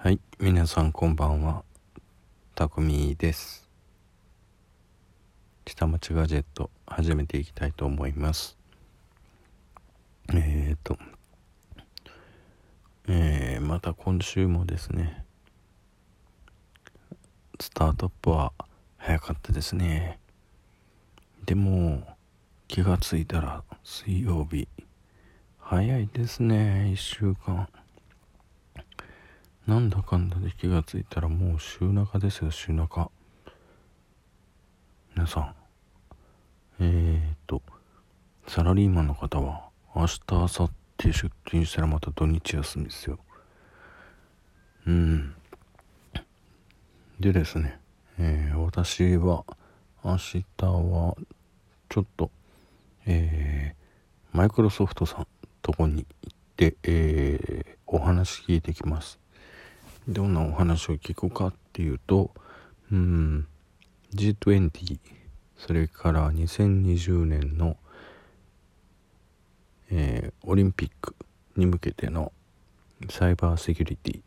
[0.00, 0.20] はい。
[0.38, 1.64] 皆さんこんばんは。
[2.54, 3.68] たくみです。
[5.66, 8.56] 下町ガジェット始めていきたいと思います。
[10.32, 10.96] えっ、ー、と
[13.08, 15.24] えー、また今週もですね
[17.58, 18.52] スタートアップは
[18.98, 20.20] 早かったですね。
[21.44, 22.06] でも
[22.68, 24.68] 気がついたら水曜日
[25.58, 26.92] 早いですね。
[26.92, 27.68] 1週間。
[29.68, 33.10] なんだかんだで気がついたらもう週中ですよ週中。
[35.14, 35.54] 皆さん。
[36.80, 37.60] えー、っと
[38.46, 43.18] サラリーマンの方は明日明後日出勤したらまた土日休みですよ。
[44.86, 45.34] うん。
[47.20, 47.78] でですね、
[48.18, 49.44] えー、私は
[50.02, 51.14] 明日は
[51.90, 52.30] ちょっと
[53.04, 55.26] えー、マイクロソフトさん
[55.60, 59.18] とこに行って、えー、お話聞いてきます。
[60.08, 62.30] どんなお話を聞くかっていうと、
[62.90, 63.46] うん、
[64.14, 64.98] G20
[65.56, 67.76] それから2020年の、
[69.90, 71.14] えー、オリンピック
[71.56, 72.32] に向けての
[73.10, 74.20] サイバーセキュリティ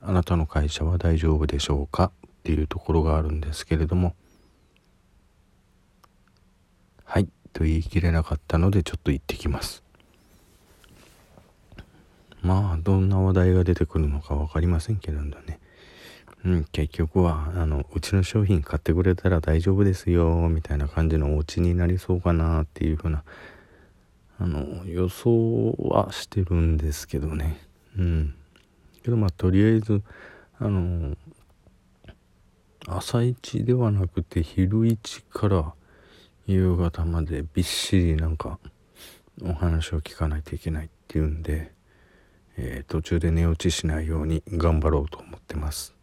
[0.00, 4.14] あなたの会社は大丈夫でしょうかっていうところがあるんですけれども。
[7.04, 9.83] はいと言い切れなかったのでちょっと行ってきます。
[12.44, 15.58] まあどんな話題が出てくるのか分かりませんけれどね。
[16.44, 23.24] うん、結局はあのうちの商品買ってくれたら大丈夫ですよみたいな感じのお家になりそうかなっていうふうな
[24.38, 27.58] あの予想はしてるんですけどね。
[27.96, 28.34] うん。
[29.02, 30.02] けどまあとりあえず
[30.58, 31.16] あの
[32.86, 35.72] 朝一ではなくて昼一から
[36.46, 38.58] 夕方までびっしりなんか
[39.42, 41.73] お話を聞かないといけないっていうんで
[42.56, 45.94] えー、途中で寝落ちしないように頑張ろうと思ってます。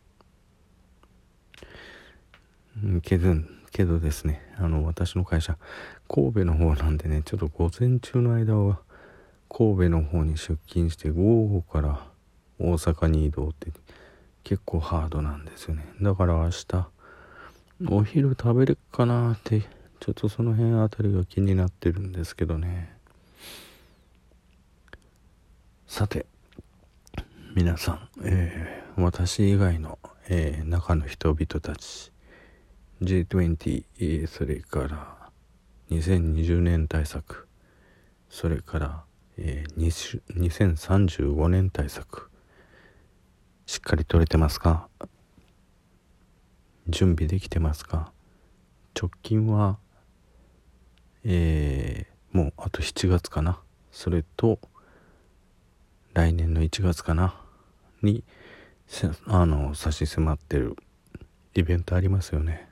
[3.02, 3.36] けど
[3.72, 5.58] けどですねあの私の会社
[6.08, 8.80] 神戸の方なんでねちょっと午前中の間は
[9.50, 12.06] 神戸の方に出勤して午後から
[12.60, 13.72] 大阪に移動って
[14.44, 16.88] 結構ハードなんですよねだから明日
[17.90, 19.62] お昼食べれっかなって
[20.00, 22.96] ちょっとその辺あたりが気になってるんですけどね
[25.88, 26.26] さて
[27.54, 32.14] 皆さん、えー、私以外の、えー、中の人々たち
[33.02, 35.18] G20 それから
[35.90, 37.48] 2020年対策
[38.30, 39.04] それから、
[39.38, 42.30] えー、2035年対策
[43.66, 44.88] しっかり取れてますか？
[46.88, 48.14] 準備できてますか？
[48.98, 49.78] 直近は
[51.24, 53.60] えー、もうあと7月かな。
[53.92, 54.60] それと
[56.14, 57.41] 来年の1月かな。
[58.02, 58.24] に
[59.28, 60.76] あの差し迫ってる
[61.54, 62.70] イベントありますよね。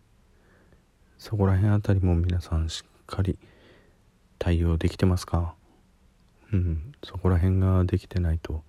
[1.17, 3.38] そこら辺あたりも皆さんしっかり
[4.38, 5.53] 対応できてますか？
[6.53, 8.63] うんそこら辺ができてないと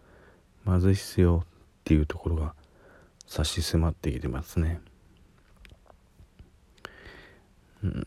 [0.65, 1.49] まずいっすよっ
[1.85, 2.55] ていうところが
[3.27, 4.81] 差し迫ってきてますね。
[7.83, 8.05] うん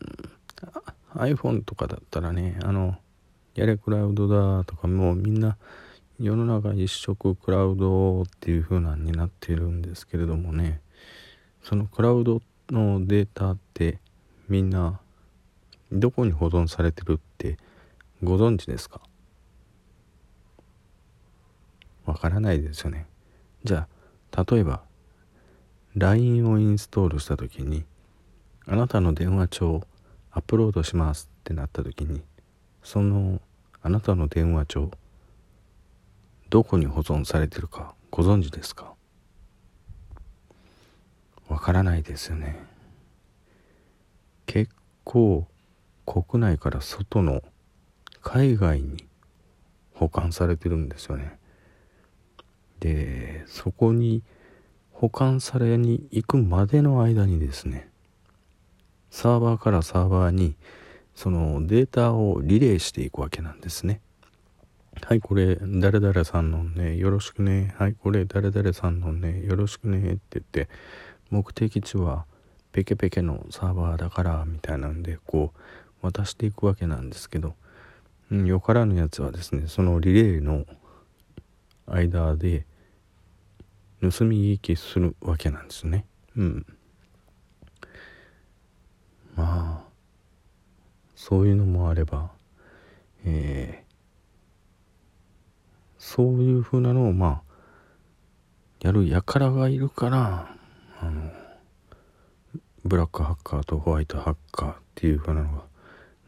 [1.14, 2.96] iPhone とかだったらねあの
[3.54, 5.56] やれクラウドだとかもうみんな
[6.20, 10.80] 世の中一色クラウドっていう風なになっているんですけれどもね。
[11.62, 13.98] そのクラウドのデータって
[14.48, 15.00] みんな
[15.90, 17.56] どこに保存されてるって
[18.22, 19.00] ご存知ですか？
[22.04, 23.06] わからないですよね。
[23.64, 23.88] じゃ
[24.32, 24.82] あ例えば
[25.96, 27.84] LINE をインストールした時に
[28.66, 29.82] あなたの電話帳
[30.30, 32.22] アップロードしますってなった時に
[32.82, 33.40] その
[33.82, 34.90] あなたの電話帳
[36.54, 38.94] どこに保存されてるかご存知ですか？
[41.48, 42.64] わからないですよね。
[44.46, 44.72] 結
[45.02, 45.48] 構
[46.06, 47.42] 国内から外の
[48.22, 49.04] 海外に
[49.94, 51.40] 保管されてるんですよね。
[52.78, 54.22] でそこに
[54.92, 57.88] 保管されに行くまでの間にですね
[59.10, 60.54] サーバーからサーバーに
[61.16, 64.00] そのデータをリレーしていくわけなんですね。
[65.02, 67.74] はい、これ、誰々さんのね、よろしくね。
[67.78, 70.14] はい、これ、誰々さんのね、よろしくね。
[70.14, 70.68] って言って、
[71.30, 72.24] 目的地は
[72.72, 75.52] ペケペケのサーバーだから、みたいなんで、こ
[76.02, 77.54] う、渡していくわけなんですけど、
[78.30, 80.64] うん、よからぬやつはですね、そのリレーの
[81.86, 82.66] 間で、
[84.00, 86.06] 盗み聞きするわけなんですね。
[86.36, 86.66] うん。
[89.34, 89.88] まあ、
[91.14, 92.30] そういうのもあれば、
[93.24, 93.83] えー
[96.06, 97.42] そういうふうなのをまあ
[98.82, 100.54] やる輩がいるから
[101.00, 101.32] あの
[102.84, 105.62] ブラックハッカーとホワイトハッカーっていうふうなのが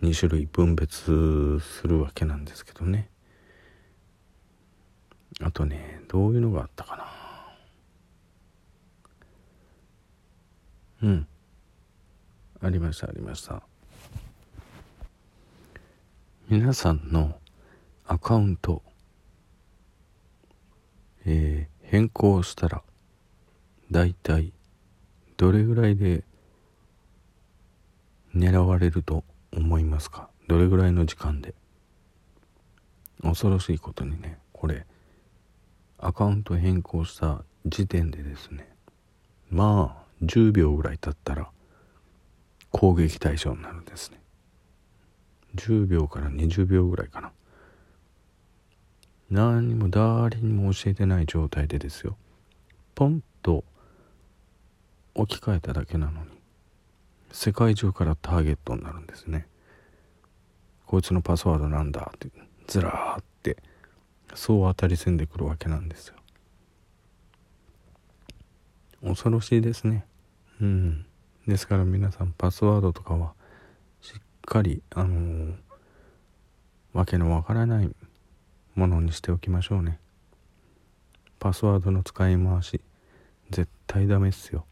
[0.02, 3.10] 2種類分別するわけなんですけどね。
[5.42, 6.96] あとねどういうのがあったか
[11.02, 11.08] な。
[11.10, 11.26] うん。
[12.62, 13.62] ありましたありました。
[16.48, 17.38] 皆さんの
[18.06, 18.82] アカウント
[21.26, 22.82] えー、変更したら
[23.90, 24.52] だいたい
[25.36, 26.24] どれぐらいで
[28.34, 30.30] 狙われると思いますか？
[30.46, 31.54] どれぐらいの時間で？
[33.22, 34.86] 恐ろしいことにねこれ
[35.98, 38.68] アカウント変更した時点でですね
[39.50, 41.48] まあ10秒ぐらい経ったら
[42.70, 44.20] 攻撃対象になるんですね。
[45.56, 47.32] 10秒から20秒ぐらいかな。
[49.30, 52.16] 何にも誰にも教えてない状態でですよ。
[52.94, 53.64] ポンと
[55.14, 56.30] 置き換えただけなのに
[57.32, 59.46] 世界中からターゲットになるんですね。
[60.86, 62.28] こいつのパスワードなんだって
[62.66, 63.56] ずらーって
[64.34, 66.14] そう当たり線でくるわけなんですよ。
[69.02, 70.06] 恐ろしいですね。
[70.60, 71.06] うん。
[71.46, 73.34] ですから皆さんパスワードとかは
[74.00, 75.54] しっかりあのー、
[76.92, 77.90] わけのわからない
[78.76, 79.98] ものにしておきましょうね。
[81.38, 82.80] パスワードの使い回し
[83.50, 84.66] 絶対ダメっすよ。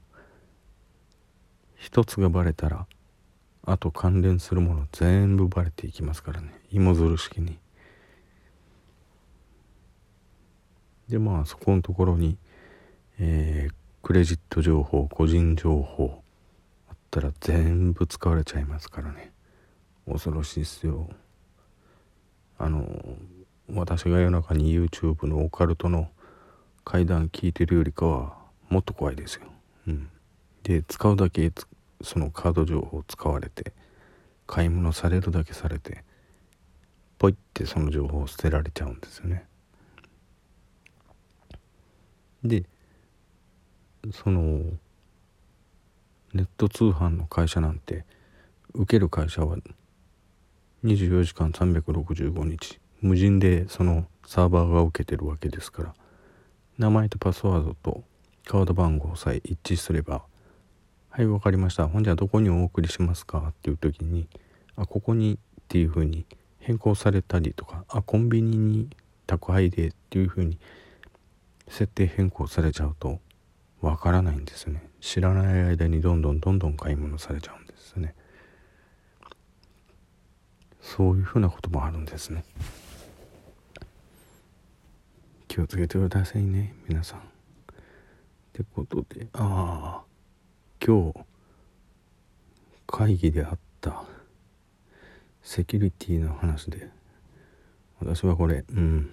[1.77, 2.87] 一つがバレたら
[3.65, 6.53] あと関連するもの全部バレていきますからね。
[6.71, 7.59] 芋づる式に。
[11.09, 12.37] でまあそこのところに、
[13.19, 16.23] えー、クレジット情報個人情報
[16.91, 19.33] あったら全部使われちゃいますからね。
[20.07, 21.09] 恐ろしいっすよ。
[22.59, 22.87] あの
[23.73, 26.11] 私が夜中に YouTube のオカルトの
[26.85, 28.37] 階段聞いてるよりかは
[28.69, 29.43] もっと怖いですよ、
[29.89, 30.11] うん、
[30.63, 31.51] で使うだけ
[32.03, 33.73] そのカード情報を使われて
[34.47, 36.05] 買い物されるだけされて
[37.19, 39.47] ポイってその情報を捨てられちゃうんですよね。
[42.43, 42.65] で
[44.13, 44.61] その
[46.35, 48.05] ネット通販の会社なんて
[48.75, 49.57] 受ける会社は
[50.85, 52.84] 24時間365日。
[53.05, 55.95] 無人でそのサーバーが受けてるわけですから。
[56.79, 58.03] 名前とパスワードと
[58.47, 60.25] カード番号さえ一致すれば
[61.11, 61.87] 「はい分かりました。
[61.87, 64.27] ほんじゃどこにお送りしますか?」っていう時に
[64.75, 66.27] 「あここに」っていうふうに
[66.59, 68.89] 変更されたりとか「あコンビニに
[69.27, 70.59] 宅配で」っていうふうに
[71.69, 73.21] 設定変更されちゃうと
[73.81, 74.83] わからないんですね。
[75.01, 78.15] 知らない間にどんどんどんどん買い物されちゃうんですね。
[80.81, 82.45] そういうふうなこともあるんですね。
[85.55, 87.21] 気をつけてくださいね皆さん。
[87.21, 87.23] っ
[88.53, 90.05] てことでああ
[90.85, 91.21] 今日
[92.89, 94.03] 会議であった
[95.45, 96.89] セキュリティの話で
[98.01, 99.11] 私はこれうん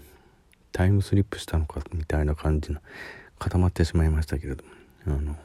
[0.71, 2.79] タイムスリップしたのかみたいな感じの
[3.37, 4.71] 固まってしまいましたけれども
[5.05, 5.35] あの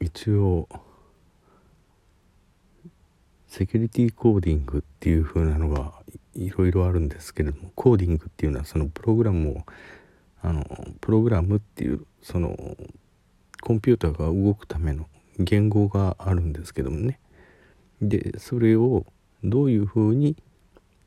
[0.00, 0.68] 一応
[3.48, 5.94] セキュリティコーディングっていう風なのが
[6.38, 9.66] いろいろあるんですけれどもコーディングっていうのはそのプログラムを
[10.40, 10.64] あの
[11.00, 12.56] プログラムっていうその
[13.60, 15.06] コンピューターが動くための
[15.38, 17.18] 言語があるんですけどもね。
[18.00, 19.04] でそれを
[19.42, 20.36] どういうふうに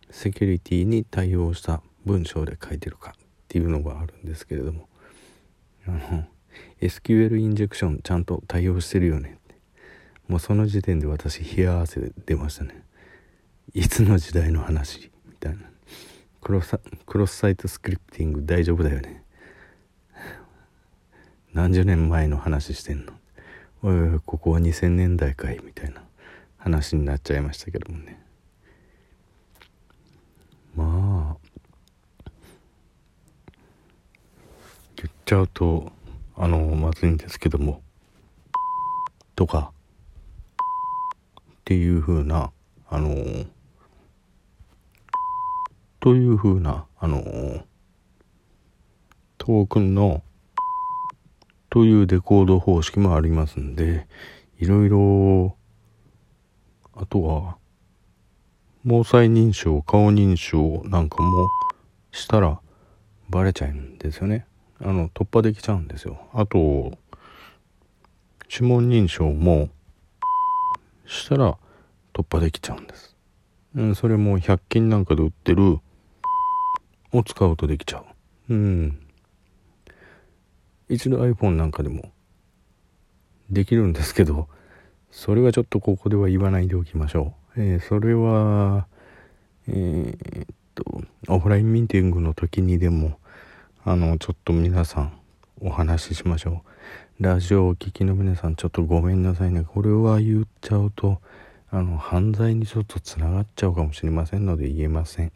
[0.09, 4.89] セキュリティに対応した文章で書いてるかっていうのがあるんですけれども。
[5.87, 6.25] あの
[6.81, 9.37] SQL インジェクションちゃんと対応してるよね。
[9.37, 9.55] って
[10.27, 12.83] もうその時点で私冷や汗出ましたね。
[13.73, 15.10] いつの時代の話。
[15.41, 15.63] たいな。
[16.41, 19.23] クロスクロスサイトスクリプティング大丈夫だよね。
[21.53, 23.13] 何十年前の話してんの。
[23.83, 25.59] おいおいここは2000年代かい。
[25.63, 26.03] みたいな
[26.57, 28.23] 話になっちゃいましたけどもね。
[30.75, 31.37] まあ。
[34.95, 35.91] 言っちゃうと
[36.35, 37.81] あのまずいんですけども。
[39.35, 39.73] とか。
[40.57, 42.51] っていう風な
[42.89, 43.15] あの
[46.01, 47.63] という風なあの
[49.37, 50.23] トークンの
[51.69, 54.07] というデコード方式もありますんで
[54.59, 55.55] いろいろ
[56.95, 57.57] あとは
[58.83, 61.47] 毛細認証顔認証なんかも
[62.11, 62.59] したら
[63.29, 64.45] バレちゃうんですよね。
[64.79, 66.19] あの突破できちゃうんですよ。
[66.33, 66.97] あと
[68.49, 69.69] 指紋認証も
[71.05, 71.57] したら
[72.11, 73.15] 突破できちゃうんです、
[73.75, 75.79] うん、それも100均なんかで売ってる
[77.11, 77.99] を使うとできちゃ
[78.49, 78.53] う。
[78.53, 78.99] うん。
[80.91, 82.11] 一度 iPhone なんかでも
[83.49, 84.49] できるんですけど
[85.09, 88.87] それはちょっとここでは言わないでおきましょう、えー、それは
[89.67, 93.17] えー、っとオフラインミーティングの時にでも
[93.85, 95.13] あのちょっと皆さん
[95.61, 96.63] お話ししましょ
[97.19, 97.23] う。
[97.23, 99.63] ラジオをお聴きの皆さんちょっとごめんなさいね。
[99.63, 101.21] これは言っちゃうと
[101.69, 105.31] あの犯罪にちょっとつながっちゃうかもしれませんので言えません。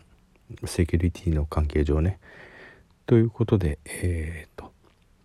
[0.66, 2.20] セキュリティの関係上ね。
[3.06, 4.72] ということでえー、っと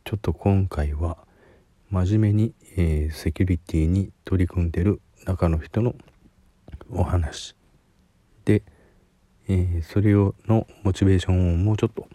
[0.05, 1.19] ちょっと今回は
[1.91, 5.95] 真面目に、えー、セキュリティに取り組んでる中の人の
[6.91, 7.55] お話
[8.45, 8.63] で、
[9.49, 12.09] えー、それをのモチベーションをもうちょっと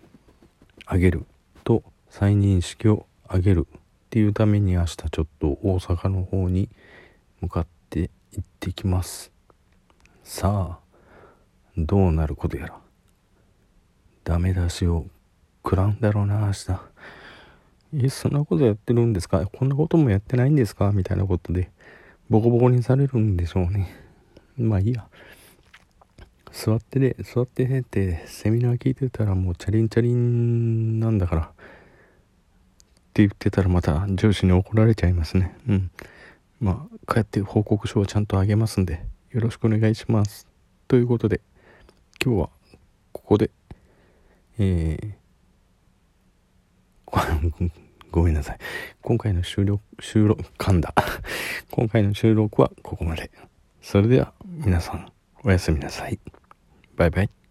[0.91, 1.25] 上げる
[1.63, 6.69] と再認識を上げるっていうために明日ちょっと大阪の方に
[7.41, 9.31] 向かって行ってきます。
[10.23, 10.85] さあ
[11.77, 12.84] どうなることやら。
[14.25, 15.05] ダメ出しを
[15.63, 16.81] 食らうんだろうな明日。
[18.05, 19.45] えそんなことやってるんですか？
[19.45, 20.91] こんなこともやってないんですか？
[20.91, 21.69] みたいなことで
[22.29, 23.95] ボコボコにされるんでしょうね。
[24.57, 25.07] まあいいや。
[26.51, 31.41] 座ってで座ってねってセミナー聞いてたらもうチャリンチャリンなんだから。
[31.41, 31.47] っ
[33.13, 35.55] て言ってたらまた上司に怒られちゃいますね。
[35.69, 35.91] うん。
[36.59, 40.47] まあ帰って報告書をちゃんとあげますんでよろしくお願いします。
[40.87, 41.41] ということで
[42.23, 42.49] 今日は
[43.11, 43.51] ここで。
[44.57, 47.71] えー、
[48.11, 48.57] ごめんなさい。
[49.01, 50.93] 今回の収録、収録、噛んだ。
[51.71, 53.29] 今回の収録はここまで。
[53.81, 55.11] それでは皆さん、
[55.43, 56.19] おやすみなさい。
[56.95, 57.44] バイバイ。